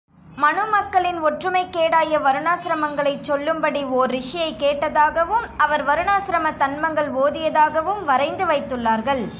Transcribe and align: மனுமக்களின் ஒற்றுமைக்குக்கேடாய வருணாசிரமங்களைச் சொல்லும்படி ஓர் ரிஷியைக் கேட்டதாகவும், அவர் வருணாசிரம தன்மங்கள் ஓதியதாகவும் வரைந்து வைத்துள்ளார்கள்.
மனுமக்களின் 0.37 1.19
ஒற்றுமைக்குக்கேடாய 1.23 2.19
வருணாசிரமங்களைச் 2.21 3.21
சொல்லும்படி 3.21 3.83
ஓர் 3.91 4.09
ரிஷியைக் 4.09 4.59
கேட்டதாகவும், 4.59 5.45
அவர் 5.57 5.85
வருணாசிரம 5.85 6.55
தன்மங்கள் 6.57 7.11
ஓதியதாகவும் 7.17 8.03
வரைந்து 8.03 8.45
வைத்துள்ளார்கள். 8.45 9.23